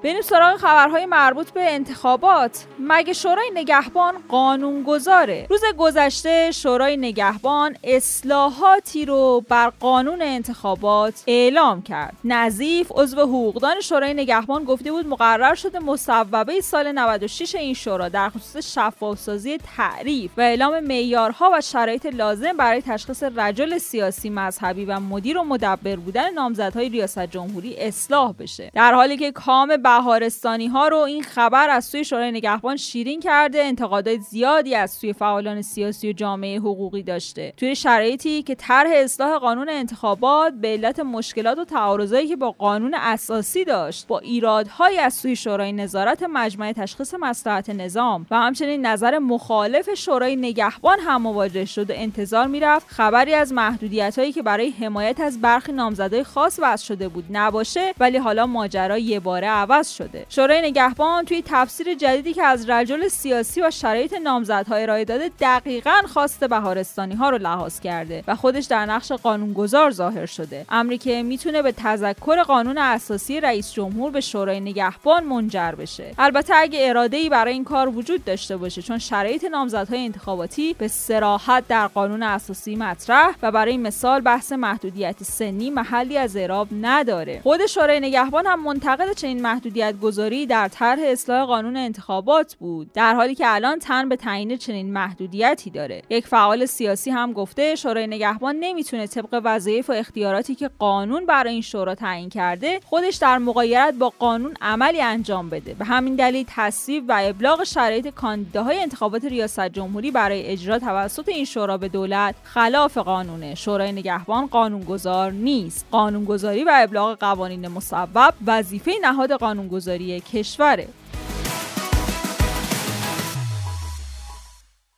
بریم 0.03 0.21
سراغ 0.21 0.57
خبرهای 0.57 1.05
مربوط 1.05 1.51
به 1.51 1.73
انتخابات. 1.73 2.65
مگه 2.79 3.13
شورای 3.13 3.51
نگهبان 3.53 4.13
قانون 4.29 4.83
گذاره 4.83 5.47
روز 5.49 5.61
گذشته 5.77 6.51
شورای 6.51 6.97
نگهبان 6.97 7.75
اصلاحاتی 7.83 9.05
رو 9.05 9.43
بر 9.49 9.69
قانون 9.69 10.21
انتخابات 10.21 11.23
اعلام 11.27 11.81
کرد. 11.81 12.17
نظیف 12.23 12.91
عضو 12.95 13.21
حقوقدان 13.21 13.81
شورای 13.81 14.13
نگهبان 14.13 14.63
گفته 14.63 14.91
بود 14.91 15.07
مقرر 15.07 15.55
شده 15.55 15.79
مصوبه 15.79 16.61
سال 16.61 16.91
96 16.91 17.55
این 17.55 17.73
شورا 17.73 18.09
در 18.09 18.29
خصوص 18.29 18.73
شفافسازی 18.73 19.57
تعریف 19.75 20.31
و 20.37 20.41
اعلام 20.41 20.79
معیارها 20.79 21.51
و 21.53 21.61
شرایط 21.61 22.05
لازم 22.05 22.57
برای 22.57 22.81
تشخیص 22.81 23.23
رجل 23.23 23.77
سیاسی 23.77 24.29
مذهبی 24.29 24.85
و 24.85 24.99
مدیر 24.99 25.37
و 25.37 25.43
مدبر 25.43 25.95
بودن 25.95 26.33
نامزدهای 26.33 26.89
ریاست 26.89 27.25
جمهوری 27.25 27.75
اصلاح 27.77 28.33
بشه. 28.33 28.71
در 28.73 28.93
حالی 28.93 29.17
که 29.17 29.31
کام 29.31 29.77
بهارستانی 29.97 30.67
ها 30.67 30.87
رو 30.87 30.97
این 30.97 31.23
خبر 31.23 31.69
از 31.69 31.85
سوی 31.85 32.05
شورای 32.05 32.31
نگهبان 32.31 32.77
شیرین 32.77 33.19
کرده. 33.19 33.63
انتقادات 33.63 34.19
زیادی 34.19 34.75
از 34.75 34.91
سوی 34.91 35.13
فعالان 35.13 35.61
سیاسی 35.61 36.09
و 36.09 36.13
جامعه 36.13 36.59
حقوقی 36.59 37.03
داشته. 37.03 37.53
توی 37.57 37.75
شرایطی 37.75 38.43
که 38.43 38.55
طرح 38.55 38.89
اصلاح 38.93 39.37
قانون 39.37 39.69
انتخابات 39.69 40.53
به 40.53 40.67
علت 40.67 40.99
مشکلات 40.99 41.57
و 41.57 41.65
تعارضایی 41.65 42.27
که 42.27 42.35
با 42.35 42.51
قانون 42.51 42.93
اساسی 42.93 43.65
داشت 43.65 44.07
با 44.07 44.19
ایرادهایی 44.19 44.97
از 44.97 45.13
سوی 45.13 45.35
شورای 45.35 45.71
نظارت 45.71 46.23
مجمع 46.23 46.71
تشخیص 46.71 47.13
مصلحت 47.19 47.69
نظام 47.69 48.25
و 48.31 48.35
همچنین 48.35 48.85
نظر 48.85 49.19
مخالف 49.19 49.93
شورای 49.93 50.35
نگهبان 50.35 50.99
هم 50.99 51.21
مواجه 51.21 51.65
شد 51.65 51.89
و 51.89 51.93
انتظار 51.95 52.47
می‌رفت 52.47 52.87
خبری 52.87 53.33
از 53.33 53.53
محدودیت 53.53 54.19
هایی 54.19 54.31
که 54.31 54.41
برای 54.41 54.69
حمایت 54.69 55.19
از 55.19 55.41
برخی 55.41 55.71
نامزدهای 55.71 56.23
خاص 56.23 56.59
وضع 56.63 56.85
شده 56.85 57.07
بود 57.07 57.25
نباشه 57.31 57.93
ولی 57.99 58.17
حالا 58.17 58.45
ماجرا 58.45 58.97
یه 58.97 59.19
باره 59.19 59.47
عوض 59.47 59.82
شده. 59.91 60.25
شورای 60.29 60.61
نگهبان 60.61 61.25
توی 61.25 61.43
تفسیر 61.45 61.93
جدیدی 61.93 62.33
که 62.33 62.43
از 62.43 62.69
رجل 62.69 63.07
سیاسی 63.07 63.61
و 63.61 63.71
شرایط 63.71 64.13
نامزدها 64.13 64.75
ارائه 64.75 65.05
داده 65.05 65.31
دقیقا 65.39 66.01
خواست 66.13 66.43
بهارستانی 66.43 67.15
ها 67.15 67.29
رو 67.29 67.37
لحاظ 67.37 67.79
کرده 67.79 68.23
و 68.27 68.35
خودش 68.35 68.65
در 68.65 68.85
نقش 68.85 69.11
قانونگذار 69.11 69.91
ظاهر 69.91 70.25
شده. 70.25 70.65
امری 70.69 70.97
که 70.97 71.23
می‌تونه 71.23 71.61
به 71.61 71.71
تذکر 71.71 72.43
قانون 72.43 72.77
اساسی 72.77 73.39
رئیس 73.39 73.73
جمهور 73.73 74.11
به 74.11 74.21
شورای 74.21 74.59
نگهبان 74.59 75.23
منجر 75.23 75.71
بشه. 75.71 76.13
البته 76.17 76.53
اگه 76.55 76.89
اراده 76.89 77.17
ای 77.17 77.29
برای 77.29 77.53
این 77.53 77.63
کار 77.63 77.89
وجود 77.89 78.25
داشته 78.25 78.57
باشه 78.57 78.81
چون 78.81 78.97
شرایط 78.97 79.43
نامزدهای 79.43 80.05
انتخاباتی 80.05 80.73
به 80.73 80.87
سراحت 80.87 81.67
در 81.67 81.87
قانون 81.87 82.23
اساسی 82.23 82.75
مطرح 82.75 83.35
و 83.41 83.51
برای 83.51 83.77
مثال 83.77 84.21
بحث 84.21 84.51
محدودیت 84.51 85.23
سنی 85.23 85.69
محلی 85.69 86.17
از 86.17 86.35
اعراب 86.35 86.67
نداره. 86.81 87.39
خود 87.43 87.65
شورای 87.65 87.99
نگهبان 87.99 88.45
هم 88.45 88.63
منتقد 88.63 89.13
چنین 89.13 89.41
محدودیت 89.41 89.72
محدودیت 89.73 90.01
گذاری 90.01 90.45
در 90.45 90.67
طرح 90.67 90.99
اصلاح 91.03 91.45
قانون 91.45 91.77
انتخابات 91.77 92.55
بود 92.55 92.93
در 92.93 93.13
حالی 93.13 93.35
که 93.35 93.43
الان 93.47 93.79
تن 93.79 94.09
به 94.09 94.15
تعیین 94.15 94.57
چنین 94.57 94.93
محدودیتی 94.93 95.69
داره. 95.69 96.01
یک 96.09 96.27
فعال 96.27 96.65
سیاسی 96.65 97.11
هم 97.11 97.33
گفته 97.33 97.75
شورای 97.75 98.07
نگهبان 98.07 98.55
نمی‌تونه 98.55 99.07
طبق 99.07 99.41
وظایف 99.43 99.89
و 99.89 99.93
اختیاراتی 99.93 100.55
که 100.55 100.69
قانون 100.79 101.25
برای 101.25 101.53
این 101.53 101.61
شورا 101.61 101.95
تعیین 101.95 102.29
کرده 102.29 102.79
خودش 102.85 103.15
در 103.15 103.37
مقایرت 103.37 103.93
با 103.93 104.13
قانون 104.19 104.53
عملی 104.61 105.01
انجام 105.01 105.49
بده. 105.49 105.73
به 105.73 105.85
همین 105.85 106.15
دلیل 106.15 106.45
تصویب 106.49 107.03
و 107.07 107.17
ابلاغ 107.23 107.63
شرایط 107.63 108.07
کاندیداهای 108.07 108.79
انتخابات 108.79 109.25
ریاست 109.25 109.69
جمهوری 109.69 110.11
برای 110.11 110.45
اجرا 110.45 110.79
توسط 110.79 111.29
این 111.29 111.45
شورا 111.45 111.77
به 111.77 111.87
دولت 111.87 112.35
خلاف 112.43 112.97
قانونه. 112.97 113.55
شورای 113.55 113.91
نگهبان 113.91 114.47
قانونگذار 114.47 115.31
نیست. 115.31 115.85
قانونگذاری 115.91 116.63
و 116.63 116.71
ابلاغ 116.73 117.17
قوانین 117.19 117.67
مصوب 117.67 118.33
وظیفه 118.47 118.91
نهاد 119.01 119.31
قانون 119.31 119.62
قانونگذاری 119.63 120.19
کشوره. 120.19 120.87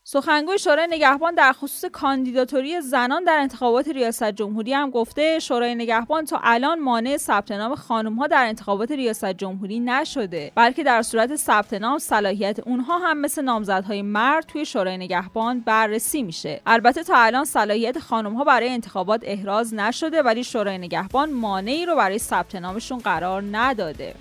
سخنگوی 0.08 0.60
شورای 0.60 0.88
نگهبان 0.90 1.36
در 1.36 1.54
خصوص 1.54 1.86
کاندیداتوری 1.86 2.82
زنان 2.82 3.24
در 3.24 3.38
انتخابات 3.40 3.88
ریاست 3.88 4.32
جمهوری 4.32 4.74
هم 4.74 4.90
گفته 4.90 5.40
شورای 5.40 5.76
نگهبان 5.76 6.26
تا 6.26 6.40
الان 6.44 6.80
مانع 6.80 7.18
ثبت 7.18 7.52
نام 7.52 7.76
خانم 7.76 8.14
ها 8.16 8.28
در 8.28 8.46
انتخابات 8.46 8.92
ریاست 8.92 9.26
جمهوری 9.26 9.80
نشده 9.80 10.52
بلکه 10.56 10.84
در 10.84 11.02
صورت 11.02 11.36
ثبت 11.36 11.74
نام 11.74 12.00
صلاحیت 12.00 12.60
اونها 12.60 12.98
هم 12.98 13.18
مثل 13.18 13.42
نامزدهای 13.42 14.02
مرد 14.02 14.46
توی 14.46 14.66
شورای 14.66 14.98
نگهبان 14.98 15.60
بررسی 15.60 16.24
میشه. 16.24 16.62
البته 16.66 17.04
تا 17.04 17.14
الان 17.18 17.46
صلاحیت 17.46 18.00
خانم 18.00 18.34
ها 18.34 18.44
برای 18.44 18.70
انتخابات 18.70 19.22
احراز 19.24 19.74
نشده 19.74 20.22
ولی 20.22 20.44
شورای 20.44 20.78
نگهبان 20.78 21.34
مانعی 21.34 21.86
رو 21.86 21.96
برای 21.96 22.20
ثبت 22.20 22.56
نامشون 22.56 22.98
قرار 22.98 23.44
نداده. 23.52 24.16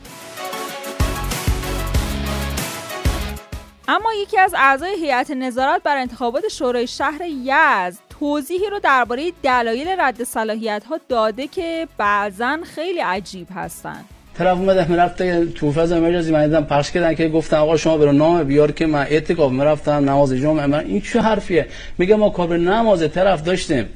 اما 3.88 4.12
یکی 4.23 4.38
از 4.38 4.55
اعضای 4.59 4.95
هیئت 5.00 5.31
نظارت 5.31 5.83
بر 5.83 5.97
انتخابات 5.97 6.49
شورای 6.49 6.87
شهر 6.87 7.21
یزد 7.23 7.99
توضیحی 8.21 8.71
رو 8.71 8.79
درباره 8.79 9.33
دلایل 9.43 9.88
رد 9.99 10.25
صلاحیت 10.25 10.85
ها 10.85 11.00
داده 11.09 11.47
که 11.47 11.88
بعضا 11.99 12.59
خیلی 12.75 13.00
عجیب 13.00 13.47
هستند. 13.55 14.05
طرف 14.38 14.59
اومده 14.59 14.91
می‌رفته 14.91 15.47
تو 15.47 15.73
فاز 15.73 15.93
مجازی 15.93 16.33
من 16.33 16.47
دیدم 16.47 16.64
پخش 16.64 16.91
کردن 16.91 17.14
که 17.14 17.29
گفتن 17.29 17.57
آقا 17.57 17.76
شما 17.76 17.97
برو 17.97 18.12
نام 18.12 18.45
بیار 18.45 18.73
که 18.73 18.87
من 18.87 19.03
اعتکاف 19.03 19.53
می‌رفتم 19.53 19.93
نماز 19.93 20.33
جمعه 20.33 20.67
من 20.67 20.85
این 20.85 21.00
چه 21.00 21.21
حرفیه؟ 21.21 21.67
میگه 21.99 22.17
ما 22.17 22.31
کار 22.31 22.57
نماز 22.57 23.12
طرف 23.12 23.43
داشتیم. 23.43 23.88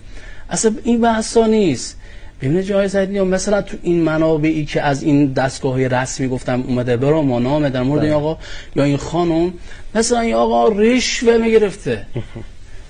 اصلا 0.51 0.75
این 0.85 1.01
بحثا 1.01 1.47
نیست. 1.47 2.01
ببینید 2.43 2.65
جای 2.65 2.89
زدی 2.89 3.21
مثلا 3.21 3.63
تو 3.63 3.77
این 3.83 4.03
منابعی 4.03 4.65
که 4.65 4.83
از 4.83 5.03
این 5.03 5.33
دستگاه 5.33 5.89
رسمی 5.89 6.29
گفتم 6.29 6.65
اومده 6.69 6.97
برو 6.97 7.23
ما 7.23 7.39
نامه 7.39 7.71
در 7.71 7.83
مورد 7.83 8.03
این 8.03 8.11
بله. 8.11 8.21
آقا 8.21 8.39
یا 8.77 8.85
این 8.85 8.97
خانم 8.97 9.53
مثلا 9.95 10.21
این 10.21 10.35
آقا 10.35 10.69
رشوه 10.69 11.37
می‌گرفته. 11.37 12.07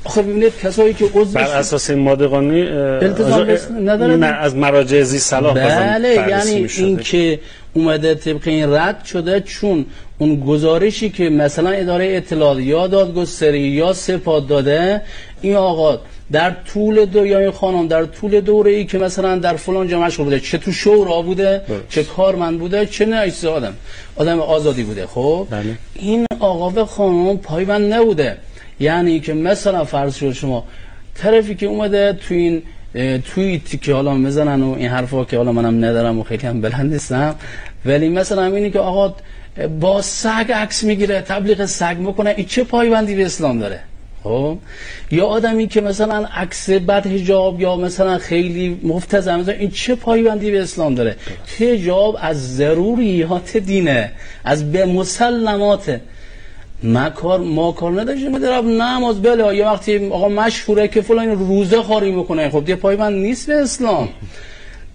آخه 0.05 0.23
ببینید 0.23 0.53
کسایی 0.63 0.95
که 0.95 1.05
عضو 1.15 1.33
بر 1.33 1.43
اساس 1.43 1.91
این 1.91 1.99
ماده 1.99 2.27
قانونی 2.27 2.63
نداره 3.85 4.27
از 4.27 4.57
مراجع 4.57 5.03
زی 5.03 5.19
صلاح 5.19 5.55
بله 5.55 6.15
یعنی 6.29 6.69
این 6.79 6.97
که 6.97 7.41
اومده 7.75 8.15
طبق 8.15 8.49
این 8.49 8.73
رد 8.73 9.05
شده 9.05 9.41
چون 9.41 9.87
اون 10.19 10.41
گزارشی 10.41 11.11
که 11.11 11.31
مثلا 11.31 11.71
اداره 11.71 12.17
اطلاعات 12.17 12.59
یا 12.61 12.87
دادگستری 12.87 13.61
یا 13.61 13.93
سپاد 13.93 14.47
داده 14.47 15.03
این 15.43 15.57
آقا 15.57 16.01
در 16.33 16.51
طول 16.51 17.05
دو 17.05 17.27
یا 17.27 17.53
خانم 17.53 17.89
در 17.89 18.05
طول 18.05 18.41
دوره 18.41 18.73
ای 18.73 18.85
که 18.85 18.99
مثلا 18.99 19.37
در 19.37 19.57
فلان 19.57 19.89
جا 19.89 20.01
مشغول 20.01 20.25
بوده 20.25 20.41
چه 20.41 20.59
تو 20.59 20.73
شورا 20.73 21.23
بوده 21.23 21.63
بله. 21.69 21.81
چه 21.89 22.05
کارمند 22.05 22.59
بوده 22.59 22.87
چه 22.87 23.07
نه 23.07 23.33
آدم. 23.49 23.75
آدم 24.17 24.41
آزادی 24.41 24.83
بوده. 24.83 25.07
خب؟ 25.07 25.47
بله. 25.51 25.77
این 25.95 26.27
آقا 26.39 26.71
به 26.71 26.85
خانم 26.85 27.37
پایبند 27.37 27.93
نبوده. 27.93 28.37
یعنی 28.81 29.21
که 29.21 29.35
مثلا 29.35 29.85
فرض 29.85 30.15
شد 30.15 30.33
شما 30.33 30.65
طرفی 31.15 31.55
که 31.55 31.67
اومده 31.67 32.13
تو 32.13 32.35
این 32.35 32.63
توییتی 33.35 33.79
که 33.79 33.95
حالا 33.95 34.15
می‌زنن 34.15 34.63
و 34.63 34.75
این 34.75 34.89
حرفا 34.89 35.25
که 35.25 35.37
حالا 35.37 35.53
منم 35.53 35.85
ندارم 35.85 36.19
و 36.19 36.23
خیلی 36.23 36.47
هم 36.47 36.61
بلند 36.61 36.93
نیستم. 36.93 37.35
ولی 37.85 38.09
مثلا 38.09 38.45
اینی 38.45 38.71
که 38.71 38.79
آقا 38.79 39.15
با 39.81 40.03
سگ 40.03 40.53
عکس 40.55 40.85
می‌گیره 40.85 41.21
تبلیغ 41.21 41.65
سگ 41.65 41.97
می‌کنه 41.99 42.35
این 42.37 42.47
چه 42.47 42.65
پایبندی 42.65 43.15
به 43.15 43.27
اسلام 43.27 43.59
داره؟ 43.59 43.81
خب؟ 44.25 44.59
یا 45.11 45.27
آدمی 45.27 45.69
که 45.69 45.81
مثلا 45.81 46.27
عکس 46.35 46.71
بد 46.71 47.07
حجاب 47.07 47.61
یا 47.61 47.77
مثلا 47.77 48.19
خیلی 48.19 48.81
مفتزم 48.83 49.45
این 49.59 49.71
چه 49.71 49.95
پایبندی 49.95 50.51
به 50.51 50.63
اسلام 50.63 50.95
داره؟ 50.95 51.17
حجاب 51.59 52.17
از 52.21 52.57
ضروریات 52.57 53.57
دینه 53.57 54.13
از 54.45 54.73
به 54.73 54.87
مسلمات. 54.87 56.01
ما 56.83 57.11
کار 57.11 57.41
ما 57.41 57.73
کار 57.73 58.01
نداشتیم 58.01 58.33
میدارم 58.33 58.83
نماز 58.83 59.23
بله 59.23 59.57
یه 59.57 59.67
وقتی 59.67 60.09
آقا 60.09 60.29
مشهوره 60.29 60.89
که 60.89 61.01
فلان 61.01 61.29
روزه 61.29 61.83
خاری 61.83 62.13
می‌کنه 62.13 62.51
خب 62.51 62.61
دیگه 62.61 62.77
پایبند 62.77 63.23
نیست 63.23 63.47
به 63.47 63.55
اسلام. 63.55 64.09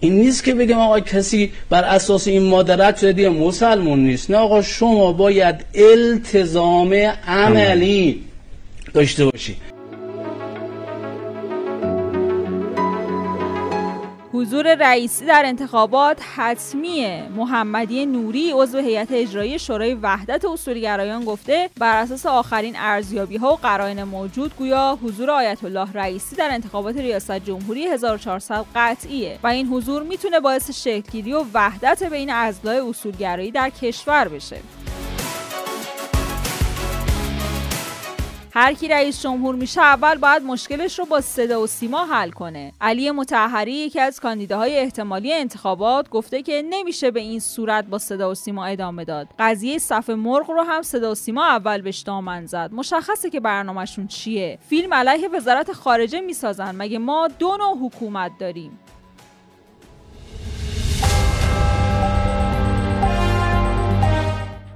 این 0.00 0.12
نیست 0.12 0.44
که 0.44 0.54
بگم 0.54 0.78
آقا 0.78 1.00
کسی 1.00 1.52
بر 1.70 1.84
اساس 1.84 2.28
این 2.28 2.42
مادرت 2.42 2.98
شده 2.98 3.28
مسلمون 3.28 4.04
نیست. 4.04 4.30
نه 4.30 4.36
آقا 4.36 4.62
شما 4.62 5.12
باید 5.12 5.64
التزام 5.74 6.94
عملی. 7.26 8.24
داشته 8.94 9.24
باشی. 9.24 9.56
حضور 14.32 14.74
رئیسی 14.74 15.26
در 15.26 15.42
انتخابات 15.44 16.20
حتمیه 16.36 17.22
محمدی 17.36 18.06
نوری 18.06 18.52
عضو 18.54 18.78
هیئت 18.78 19.08
اجرایی 19.10 19.58
شورای 19.58 19.94
وحدت 19.94 20.44
اصولگرایان 20.44 21.24
گفته 21.24 21.70
بر 21.78 22.02
اساس 22.02 22.26
آخرین 22.26 22.74
ارزیابی 22.76 23.36
ها 23.36 23.52
و 23.52 23.56
قرائن 23.56 24.02
موجود 24.02 24.56
گویا 24.56 24.98
حضور 25.02 25.30
آیت 25.30 25.64
الله 25.64 25.92
رئیسی 25.92 26.36
در 26.36 26.48
انتخابات 26.52 26.96
ریاست 26.96 27.38
جمهوری 27.38 27.86
1400 27.86 28.64
قطعیه 28.74 29.38
و 29.42 29.46
این 29.46 29.66
حضور 29.66 30.02
می‌تونه 30.02 30.40
باعث 30.40 30.70
شکلگیری 30.70 31.32
و 31.32 31.44
وحدت 31.54 32.02
بین 32.02 32.30
اضلاع 32.30 32.88
اصولگرایی 32.88 33.50
در 33.50 33.70
کشور 33.70 34.28
بشه. 34.28 34.56
هر 38.56 38.72
کی 38.72 38.88
رئیس 38.88 39.22
جمهور 39.22 39.54
میشه 39.54 39.80
اول 39.80 40.14
باید 40.14 40.42
مشکلش 40.42 40.98
رو 40.98 41.04
با 41.04 41.20
صدا 41.20 41.62
و 41.62 41.66
سیما 41.66 42.04
حل 42.04 42.30
کنه. 42.30 42.72
علی 42.80 43.10
متحری 43.10 43.72
یکی 43.72 44.00
از 44.00 44.20
کاندیداهای 44.20 44.78
احتمالی 44.78 45.32
انتخابات 45.32 46.08
گفته 46.08 46.42
که 46.42 46.62
نمیشه 46.70 47.10
به 47.10 47.20
این 47.20 47.40
صورت 47.40 47.86
با 47.86 47.98
صدا 47.98 48.30
و 48.30 48.34
سیما 48.34 48.64
ادامه 48.64 49.04
داد. 49.04 49.28
قضیه 49.38 49.78
صف 49.78 50.10
مرغ 50.10 50.50
رو 50.50 50.62
هم 50.62 50.82
صدا 50.82 51.12
و 51.12 51.14
سیما 51.14 51.44
اول 51.44 51.80
بهش 51.80 51.98
دامن 51.98 52.46
زد. 52.46 52.70
مشخصه 52.72 53.30
که 53.30 53.40
برنامهشون 53.40 54.06
چیه. 54.06 54.58
فیلم 54.68 54.94
علیه 54.94 55.28
وزارت 55.28 55.72
خارجه 55.72 56.20
می‌سازن. 56.20 56.74
مگه 56.76 56.98
ما 56.98 57.28
دو 57.38 57.56
نوع 57.56 57.78
حکومت 57.86 58.32
داریم؟ 58.38 58.78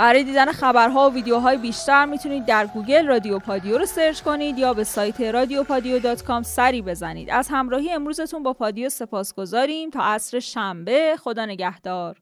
برای 0.00 0.24
دیدن 0.24 0.52
خبرها 0.52 1.10
و 1.10 1.14
ویدیوهای 1.14 1.56
بیشتر 1.56 2.04
می‌تونید 2.04 2.44
در 2.44 2.66
گوگل 2.66 3.06
رادیو 3.06 3.38
پادیو 3.38 3.78
رو 3.78 3.86
search 3.86 4.20
کنید 4.20 4.58
یا 4.58 4.74
به 4.74 4.84
سایت 4.84 5.20
رادیو 5.20 5.64
پادیو 5.64 6.16
سری 6.42 6.82
بزنید. 6.82 7.30
از 7.30 7.48
همراهی 7.50 7.92
امروزتون 7.92 8.42
با 8.42 8.52
پادیو 8.52 8.88
سپاسگزاریم 8.88 9.90
تا 9.90 10.00
عصر 10.02 10.40
شنبه 10.40 11.16
خدا 11.16 11.46
نگهدار. 11.46 12.16